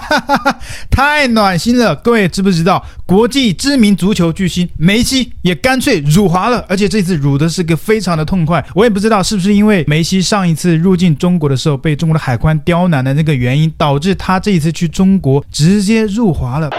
[0.90, 1.94] 太暖心了！
[1.96, 8.64] 各位知不知道，国际知名足球巨星梅西也干脆辱华了，而且这次辱的是个非常的痛快。
[8.74, 16.70] 我也不知道是不是因为梅西上一次入境中国的时候被中国的海关刁难的那个原因，导致他这一次去中国直接入华了。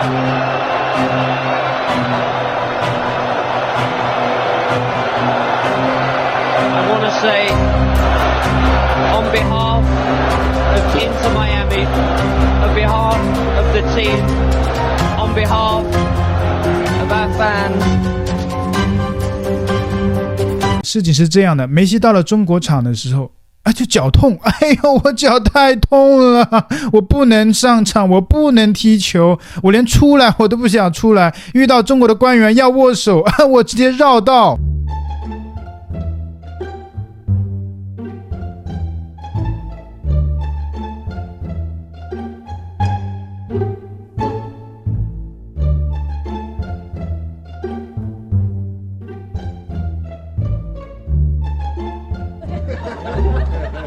[20.84, 23.32] 事情是这样的，梅西到了中国场的时候，
[23.64, 31.34] 啊，就脚痛， 哎呦，我脚太痛了，我不能上场，我不能踢球，我连出来我都不想出来。
[31.54, 34.58] 遇到中国的官员要握手，啊， 我直接绕道。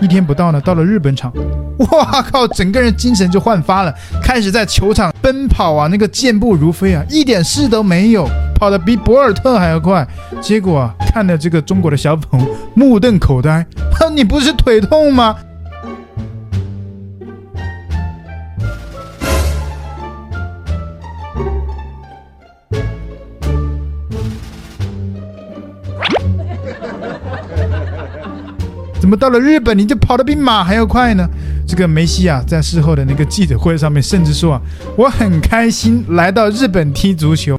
[0.00, 1.33] 一天不到呢，到了日本场，
[1.78, 10.06] 哇靠，整个人精神就焕发了，开始在球场奔跑啊，那个健步如飞啊，一点事都没有，跑得比博尔特还要快。
[10.41, 13.64] 结果啊，看的这个中国的小粉红目瞪口呆，
[13.98, 15.34] 哼， 你不是腿痛吗？
[29.06, 31.30] 怎么到了日本你就跑得比马还要快呢？
[31.64, 34.60] 这个梅西啊，在事后的那个记者会上面，甚至说啊，
[34.96, 37.56] 我很开心来到日本踢足球。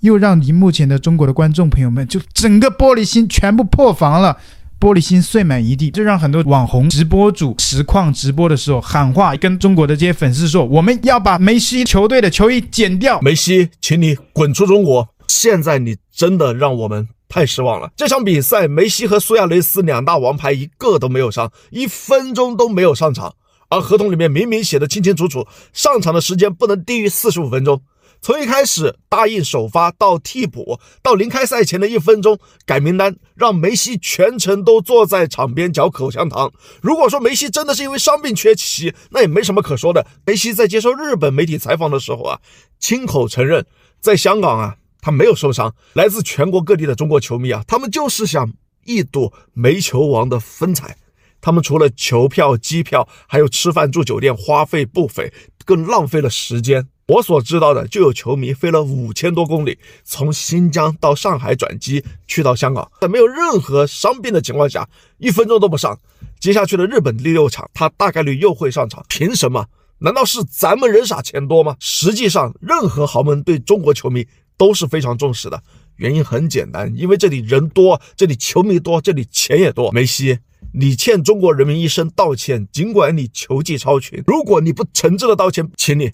[0.00, 4.38] 又让荧幕前的中国的观众朋友们就整个玻璃心全部破防了，
[4.80, 13.20] 玻璃心碎满一地，这让很多网红直播主实况直播的时候喊话，跟中国的这些粉丝说，我们要把梅西球队的球衣剪掉。
[13.20, 15.06] 梅西，请你滚出中国。
[15.28, 17.90] 现在你真的让我们太失望了。
[17.96, 23.34] 这场比赛，梅西和苏亚雷斯两大王牌一个都没有上，一分钟都没有上场。
[23.70, 27.82] 而合同里面明明写的清清楚楚，上场的时间不能低于四十五分钟。
[28.20, 36.52] 从一开始答应首发到替补，到临开赛前的一分钟改名单，让梅西全程都坐在场边嚼口香糖。
[36.80, 40.06] 如果说梅西真的是因为伤病缺席，那也没什么可说的。
[40.24, 42.38] 梅西在接受日本媒体采访的时候啊，
[42.78, 43.66] 亲口承认
[44.00, 44.76] 在香港啊。
[45.04, 48.50] 他没有受伤，来自全国各地的中国球迷啊，他们就是想
[48.86, 50.96] 一睹梅球王的风采。
[51.42, 55.30] 他们除了球票、机票，还有吃饭住酒店，花费不菲，
[55.66, 56.88] 更浪费了时间。
[57.08, 64.88] 我所知道的，就有球迷飞了五千多公里，从新疆到上海转机去到香港，在没有任何伤病的情况下，
[65.18, 65.98] 一分钟都不上。
[66.40, 69.04] 接下去的日本第六场，他大概率又会上场。
[69.10, 69.66] 凭什么？
[69.98, 71.76] 难道是咱们人傻钱多吗？
[71.78, 74.26] 实际上，任何豪门对中国球迷。
[74.56, 75.62] 都是非常重视的，
[75.96, 79.90] 原因很简单，因为这里人多，这里球迷多，这里钱也多。
[79.92, 80.38] 梅西，
[80.72, 86.10] 你欠中国人民一声道歉，尽管你球技超群，如果你不诚挚的道歉，请你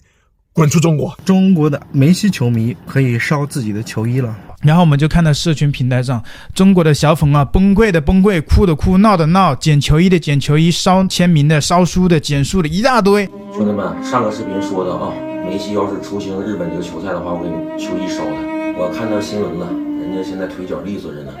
[0.53, 1.17] 滚出中国。
[1.23, 4.35] 中国的梅西球迷可以烧自己的球衣了。
[4.61, 13.25] 然后我们就看到社群平台上，中国的小粉啊，崩溃的崩溃，哭的哭，闹的闹，捡球衣的捡球衣，烧签名的烧书的捡书的一大堆。
[13.55, 15.30] 兄弟们，上个视频说的啊。
[15.43, 18.35] 梅西要是出行日本这个球赛的话，我给你球衣烧了。
[18.77, 19.67] 我看到新闻了，
[19.99, 21.33] 人家现在腿脚利索着呢。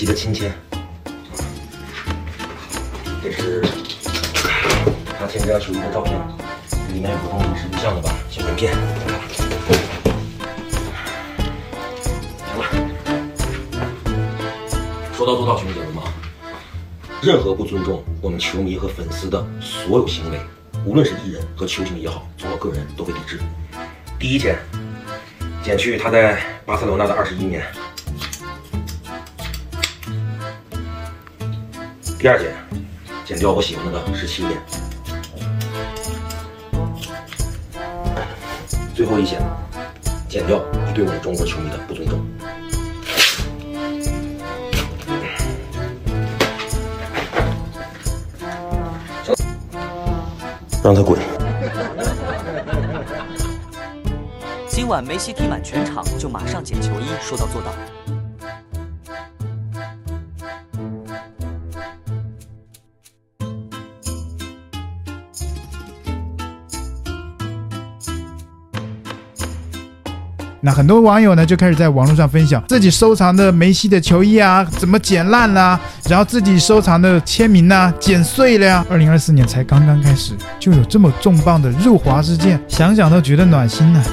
[0.00, 0.50] 西的亲签，
[3.22, 3.62] 这是
[5.18, 6.18] 他签这条球衣的照片，
[6.94, 8.72] 里面有不同临时录像的吧，小名片。
[9.34, 9.46] 行
[12.56, 12.64] 了，
[15.12, 16.10] 说到做到，兄弟们啊。
[17.20, 20.40] 任何不尊重我们球迷和粉丝的所有行为，
[20.86, 23.38] 无论是艺人和球星也好，从我个人都会抵制。
[24.18, 24.56] 第一件，
[25.62, 27.60] 减去他在巴塞罗那的二十一年；
[32.20, 32.52] 第二件，
[33.24, 34.60] 剪掉我喜欢的的十七点。
[38.94, 39.40] 最后一点，
[40.28, 42.20] 剪掉你对我们中国球迷的不尊重。
[50.84, 51.18] 让他滚！
[54.68, 57.72] 今晚梅西踢满全场就马上剪球衣，说到做到。
[70.62, 78.84] 那很多网友呢就开始在网络上分享自己收藏的梅西的球衣啊，怎么剪烂了，然后自己收藏的签名呐，剪碎了呀。
[78.90, 84.02] 二零二四年才刚刚开始，就有这么重磅的入华事件，想想都觉得暖心呢。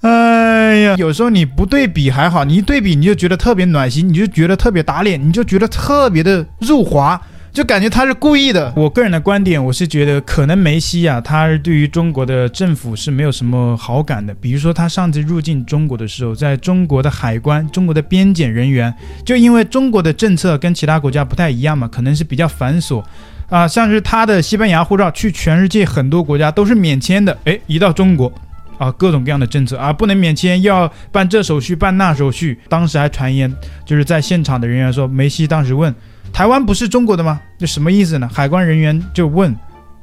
[0.00, 7.20] 哎呀，有时候你不对比还好，你一对比你就觉得特别暖心，你就觉得特别打脸，你就觉得特别的入华。
[7.56, 8.70] 就感觉他是故意的。
[8.76, 14.34] 我个人的观点，我是觉得可能梅西啊，他对于中国的政府是没有什么好感的。
[14.34, 18.92] 比如说他上次入境中国的时候，在中国的海关、中国的边检人员，
[19.24, 23.02] 就因为中国的政策跟其他国家不太一样嘛，可能是比较繁琐
[23.48, 23.66] 啊。
[23.66, 28.30] 像是他的西班牙护照去全世界很多国家都是免签的，诶，一到中国
[28.76, 32.58] 啊，各种各样的政策啊，不能免签，要办这手续办那手续。
[32.68, 33.50] 当时还传言，
[33.86, 35.94] 就是在现场的人员说，梅西当时问。
[36.36, 37.40] 台湾不是中国的吗？
[37.58, 38.28] 这什么意思呢？
[38.30, 39.56] 海关人员就问，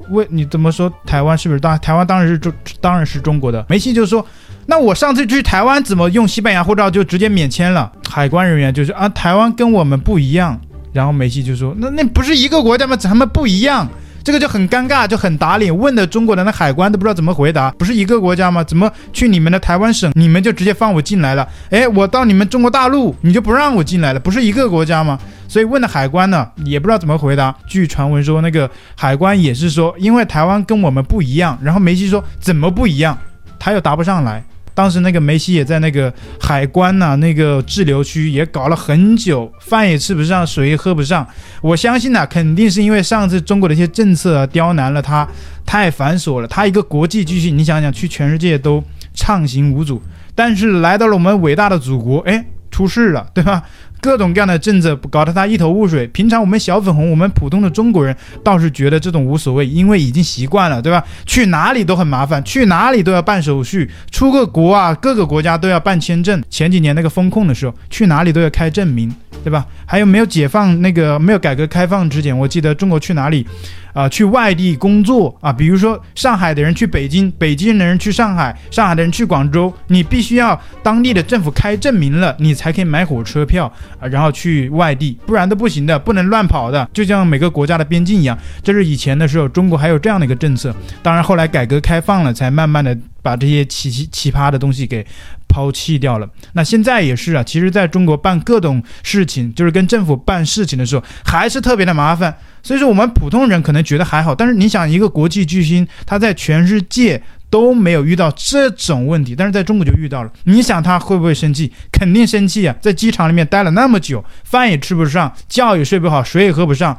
[0.08, 3.64] 问你怎么说台湾是不是当台湾当然是中当然是中国的。
[3.68, 4.26] 梅西就说，
[4.66, 7.92] 那我上次去台湾怎么用西班牙护照就直接免签了？
[8.10, 10.60] 海关人员就是啊，台湾跟我们不一样。
[10.92, 12.96] 然后梅西就说，那那不是一个国家吗？
[12.96, 13.88] 咱们不一样。
[14.24, 15.76] 这个就很尴尬，就很打脸。
[15.76, 18.64] 问的中国人的海关都不知道怎么回答，不是一个国家吗？
[18.64, 21.46] 怎么去你们的台湾省，你们就直接放我进来了？
[21.68, 24.18] 哎，我到你们中国大陆，你就不让我进来了？
[24.18, 25.18] 不是一个国家吗？
[25.46, 27.54] 所以问的海关呢，也不知道怎么回答。
[27.66, 31.58] 据传闻说，那个海关也是说，因为台湾跟我们不一样。
[31.62, 33.18] 然后梅西说怎么不一样，
[33.58, 34.42] 他又答不上来。
[34.74, 41.26] 当时那个梅西也在那个海关呐、那个滞留区也搞了很久，饭也吃不上，水也喝不上。
[41.62, 45.26] 我相信呢、啊，肯定是因为上次中国的一些政策、啊、刁难了他，
[45.64, 46.48] 太繁琐了。
[46.48, 48.82] 他一个国际巨星，你想想，去全世界都
[49.14, 50.02] 畅行无阻，
[50.34, 53.62] 但是来到了我们伟大的祖国，哎，出事了，对吧？
[54.04, 56.06] 各种各样的政策搞得他一头雾水。
[56.08, 61.02] 平常我们小粉红，我们普通的中国人倒是觉得这种无所谓，因为已经习惯了，对吧？
[61.24, 66.42] 去哪里都很麻烦，去哪里都要办手续，出个国啊，各个国家都要办签证。
[66.50, 69.10] 前几年那个封控的时候，去哪里都要开证明，
[69.42, 69.64] 对吧？
[69.86, 73.46] 还有没有解放那个没有改革开放之前，我记得中国去哪里？
[73.94, 83.72] 啊、去外地工作啊，比如说上海的人去北京，北京的人去上海，上海的人去广州，你必须要当地的政府开证明了，你才可以买火车票，
[84.10, 88.38] 然后去外地，不然都不行的，不能乱跑的，就像每个国家的边境一样。
[88.62, 95.06] 这是以前的时候，中国还有这样的一个政策，当然后来改革开放了，才慢慢的把这些奇奇奇葩的东西给
[95.48, 96.28] 抛弃掉了。
[96.52, 102.36] 那现在也是啊，其实在中国办各种事情，就是跟政府办事情的时候，还是特别的麻烦。
[102.64, 110.32] 所以说，我们普通人可能觉得还好，但是你想，一个国际巨星，他在全世界都没有遇到这种问题，但是在中国就遇到了。
[110.44, 111.70] 你想他会不会生气？
[111.92, 112.74] 肯定生气啊！
[112.80, 116.98] 在机场里面待了那么久，饭也吃不上，觉也睡不好，水也喝不上，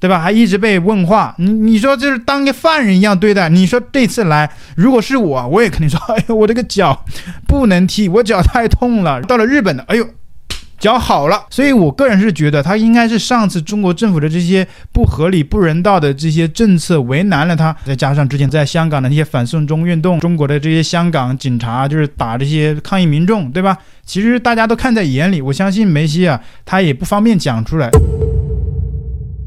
[0.00, 0.18] 对吧？
[0.18, 3.48] 还一直被问话，你你说就是当个犯人一样对待。
[3.48, 7.04] 你说这次来，如果是我，我也肯定说，哎呦，我这个脚
[7.46, 9.22] 不能踢，我脚太痛了。
[9.22, 10.04] 到了日本的，哎呦。
[10.78, 23.76] 脚好了，所以我个人是觉得他应该是上次中国政府的这些不合理、不人道的这些政策为难了他，再加上之前在香港的那些反送中运动，中国的这些香港警察就是打这些抗议民众，对吧？
[24.06, 27.90] 其实大家都看在眼里，我相信梅西啊，他也不方便讲出来。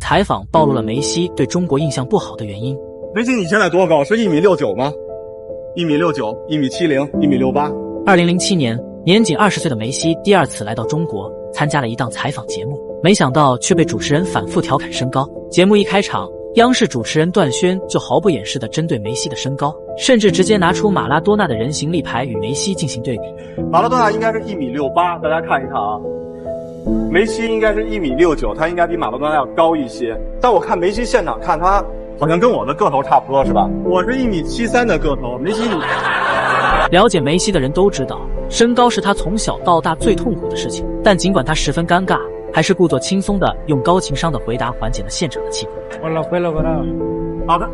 [0.01, 2.75] 采访暴露了梅西对中国印象不好的原因。
[3.15, 4.03] 梅西，你现在多高？
[4.03, 4.91] 是一米六九吗？
[5.77, 7.71] 一米六九，一米七零，一米六八。
[8.05, 8.77] 二零零七年。
[9.03, 15.27] 年仅二十岁的梅西第二次来到中国，参加了一档采访节目，没想到却被主持人反复调侃身高。
[15.49, 23.23] 节目一开场，央视主持人段轩就毫不掩饰地针对梅西的身高，甚至直接拿出马拉多纳的人形立牌与梅西进行对比。
[23.71, 25.99] 马拉多纳应该是一米六八，大家看一看啊，
[27.09, 30.15] 梅西应该是一米六九，他应该比马拉多纳要高一些。
[30.39, 31.83] 但我看梅西现场看他，
[32.19, 33.67] 好像跟我的个头差不多，是吧？
[33.83, 35.75] 我是一米七三的个头，梅西你。
[36.91, 40.85] 了解梅西的人都知道，身高是他从小到大最痛苦的事情。
[41.01, 42.19] 但尽管他十分尴尬，
[42.53, 46.03] 还是故作轻松的用高情商的回答缓解了现场的气氛。
[46.03, 46.69] 完了，回来，回来。
[47.47, 47.65] 好的。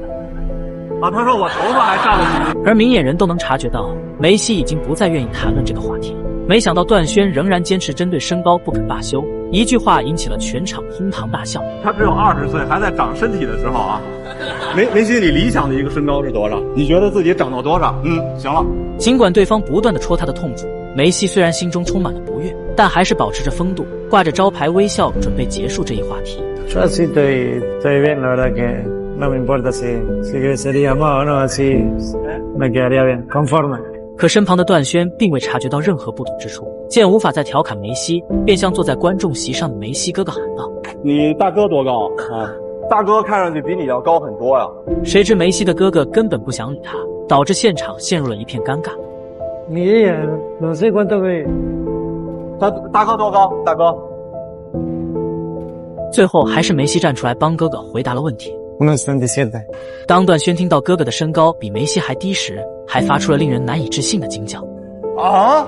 [1.01, 2.63] 啊，他说我头发还差得远。
[2.63, 6.19] 而明眼人都能察觉到，梅西已经不再愿意谈论这个话题了。
[6.47, 11.61] 没想到段轩仍然坚持针对身高不肯罢休，一句话引起了全场哄堂大笑。
[11.83, 14.01] 他只有二十岁，还在长身体的时候啊。
[14.75, 16.61] 梅梅西，你理想的一个身高是多少？
[16.75, 17.95] 你觉得自己长到多少？
[18.03, 18.65] 嗯，行了。
[18.97, 26.41] 尽管对方不断的戳他的痛处，梅西虽然心中充满了不悦，但还是保持着风度，挂着招牌微笑，准备结束这一话题。
[34.17, 40.69] 可身旁的段轩并未察觉到任何不妥之处，见无法再调侃梅西，便向坐在观众席上的梅西哥哥喊道
[41.03, 42.51] ：“你大哥多高啊？
[42.89, 44.65] 大哥看上去比你要高很多呀。”
[45.03, 48.91] 谁知梅西的哥哥根本不想理他，导致现场陷入了一片尴尬。
[49.69, 50.17] 你也
[50.61, 51.45] 能谁管都可以。
[52.59, 53.53] 大大哥多高？
[53.65, 53.95] 大哥。
[56.11, 58.57] 最后还是梅西站出来帮哥哥回答了问题。
[60.07, 64.65] 当段轩听到哥哥的身高比梅西还低时，还发出了令人难以置信的惊叫。
[65.17, 65.67] 啊！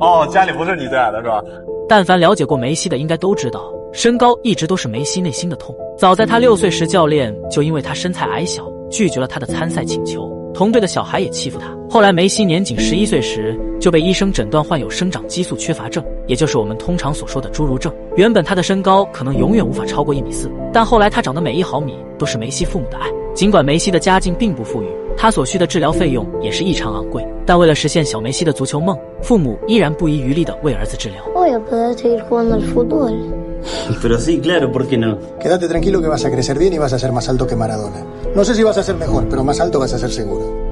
[0.00, 1.42] 哦，家里不是你最矮的是吧？
[1.88, 5.74] 但凡了解过梅西的，应该都知道，身高一直都是梅西内心的痛。
[5.98, 10.30] 早在他六岁时，教练就因为他身材矮小，拒绝了他的参赛请求。
[10.54, 11.76] 同队的小孩也欺负他。
[11.90, 17.92] 后来梅西年仅十一岁时，就被医生诊断患有生长激素缺乏症，也就是我们通常所说的侏儒症。
[18.14, 23.08] 原本他的身高可能永远无法超过一米四，但后来他长的每一毫米都是梅西父母的爱。
[23.34, 24.86] 尽管梅西的家境并不富裕，
[25.16, 31.18] 他所需的治疗费用也是异常昂贵，但为了实现小梅西的足球梦，父母依然不遗余力地为儿子治疗。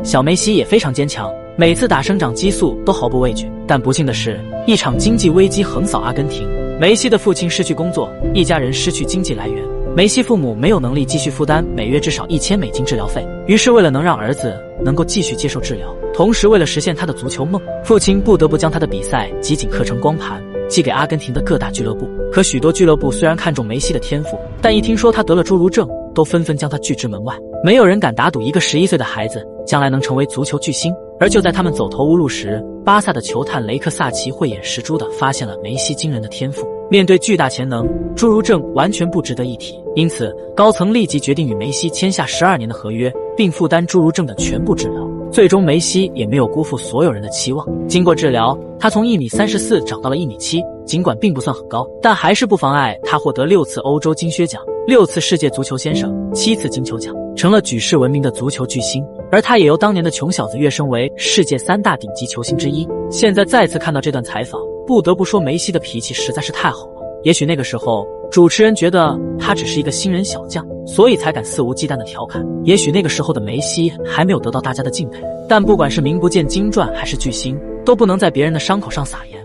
[0.03, 3.51] 小梅西也非常坚强，每次打生长激素都毫不畏惧。
[3.67, 6.47] 但不幸的是，一场经济危机横扫阿根廷，
[6.79, 9.72] 梅西的父亲失去工作，一家人失去经济来源。
[9.95, 22.09] 梅西父母没有能力继续负担每月至少一千美金治疗费，于是为了能让儿子能够继续接受治疗，同时为了实现他的足球梦，父亲不得不将他的比赛集锦刻成光盘，寄给阿根廷的各大俱乐部。
[22.33, 27.37] 可许多俱乐部虽然看重梅西的天赋，但一听说他得了侏儒症，都纷纷将他拒之门外。
[27.63, 30.91] 没有人敢打赌一个十一岁的孩子将来能成为足球巨星。
[31.21, 36.67] 而就在他们走投无路时，巴萨的球探雷克萨奇慧眼识珠的发现了梅西惊人的天赋。
[36.93, 39.83] 面对巨大潜能，侏儒症完全不值得一提。
[39.95, 45.11] 因此，高层立即决定与梅西签下十二年的合约，并负担侏儒症的全部治疗。
[45.31, 47.67] 最终，梅西也没有辜负所有人的期望。
[47.89, 59.03] 经过治疗，他从一米三十四长到了一米七，尽管并不算很高，但还是不妨碍他获得六次欧洲金靴奖、六次世界足球先生、七次金球奖，成了举世闻名的足球巨星。
[59.31, 62.87] 而他也由当年的穷小子跃升为世界三大顶级球星之一。
[63.11, 67.03] 现在再次看到这段采访，不得不说梅西的脾气实在是太好了。
[67.25, 72.45] 也许那个时候，主持人觉得他只是一个新人小将，所以才敢肆无忌惮的调侃。
[72.65, 75.23] 也许那个时候的梅西还没有得到大家的敬佩。
[75.49, 79.41] 但不管是名不见经传还是巨星，都不能在别人的伤口上撒盐。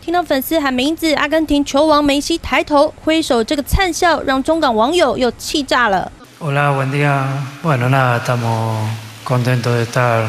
[0.00, 6.12] 听到粉丝喊名字，阿根廷球王梅西抬头挥手，这个灿笑让中港网友又气炸了。
[6.38, 7.24] Hola, buen día.
[7.62, 8.76] Bueno, nada, estamos
[9.24, 10.28] contentos de estar.